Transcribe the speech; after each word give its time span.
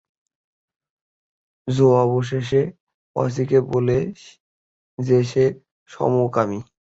জো 1.67 1.87
অবশেষে 2.03 2.61
অর্চিকে 3.15 3.59
বলে 3.71 3.97
যে 4.99 5.19
সে 5.23 5.45
সমকামী। 5.89 6.59